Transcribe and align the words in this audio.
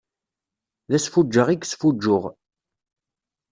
D 0.89 0.91
asfuǧǧeɣ 0.97 1.47
i 1.49 1.55
yesfuǧǧuɣ. 1.61 2.23